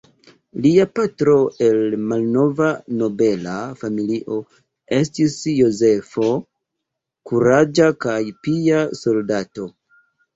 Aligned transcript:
Lia 0.65 0.83
patro 0.99 1.33
el 1.65 1.91
malnova 2.13 2.69
nobela 3.01 3.57
familio 3.81 4.37
estis 4.97 5.35
Jozefo, 5.51 6.31
kuraĝa 7.33 7.91
kaj 8.07 8.17
pia 8.49 8.81
soldato. 9.01 9.69